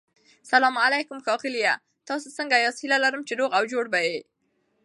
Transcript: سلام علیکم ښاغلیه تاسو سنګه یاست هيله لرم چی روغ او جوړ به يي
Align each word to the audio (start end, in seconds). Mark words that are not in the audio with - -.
سلام 0.51 0.75
علیکم 0.85 1.17
ښاغلیه 1.25 1.73
تاسو 2.07 2.27
سنګه 2.37 2.57
یاست 2.63 2.79
هيله 2.83 2.97
لرم 3.03 3.21
چی 3.27 3.33
روغ 3.39 3.51
او 3.57 3.63
جوړ 3.71 3.85
به 3.93 3.99
يي 4.07 4.19